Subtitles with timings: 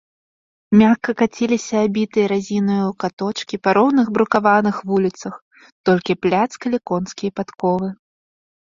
[0.81, 5.33] Мякка каціліся аббітыя разінаю каточкі па роўных брукаваных вуліцах,
[5.91, 7.87] толькі пляцкалі конскія подковы.